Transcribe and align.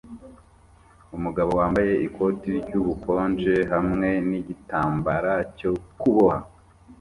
Umugabo 1.15 1.51
wambaye 1.59 1.93
ikoti 2.07 2.51
ryubukonje 2.65 3.55
hamwe 3.73 4.09
nigitambara 4.29 5.33
cyo 5.57 5.71
kuboha 5.99 6.39